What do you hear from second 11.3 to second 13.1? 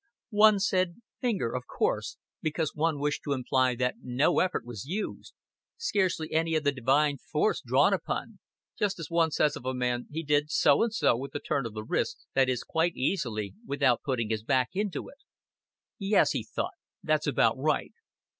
a turn of the wrist, that is, quite